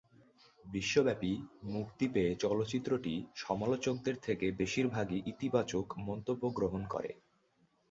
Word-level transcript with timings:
বিশ্বব্যাপী 0.65 1.31
মুক্তি 1.67 2.05
পেয়ে 2.07 2.31
চলচ্চিত্রটি 2.35 3.13
সমালোচকদের 3.35 4.15
থেকে 4.21 4.45
বেশিরভাগই 4.51 5.19
ইতিবাচক 5.25 5.85
মন্তব্য 6.07 6.43
গ্রহণ 6.57 6.81
করে। 6.85 7.11